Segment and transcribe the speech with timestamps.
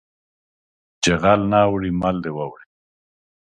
[1.01, 2.63] چې غل نه اوړي مال دې واوړي